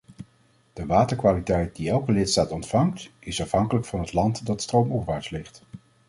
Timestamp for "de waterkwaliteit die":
0.73-1.89